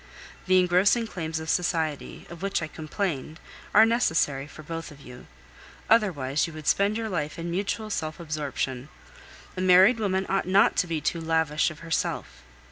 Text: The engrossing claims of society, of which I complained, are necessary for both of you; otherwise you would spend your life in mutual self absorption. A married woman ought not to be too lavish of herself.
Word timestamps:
The 0.47 0.57
engrossing 0.59 1.05
claims 1.05 1.39
of 1.39 1.47
society, 1.47 2.25
of 2.31 2.41
which 2.41 2.63
I 2.63 2.67
complained, 2.67 3.39
are 3.71 3.85
necessary 3.85 4.47
for 4.47 4.63
both 4.63 4.89
of 4.89 4.99
you; 4.99 5.27
otherwise 5.91 6.47
you 6.47 6.53
would 6.53 6.65
spend 6.65 6.97
your 6.97 7.07
life 7.07 7.37
in 7.37 7.51
mutual 7.51 7.91
self 7.91 8.19
absorption. 8.19 8.89
A 9.55 9.61
married 9.61 9.99
woman 9.99 10.25
ought 10.27 10.47
not 10.47 10.75
to 10.77 10.87
be 10.87 11.01
too 11.01 11.21
lavish 11.21 11.69
of 11.69 11.81
herself. 11.81 12.41